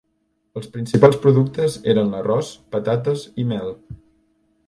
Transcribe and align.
Els 0.59 0.69
principals 0.77 1.17
productes 1.25 1.75
eren 1.93 2.09
l'arròs, 2.15 2.51
patates 2.77 3.27
i 3.45 3.49
mel. 3.53 3.71